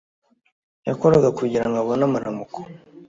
yakoraga 0.87 1.29
kugirango 1.39 1.77
abone 1.79 2.03
amaramuko 2.07 2.59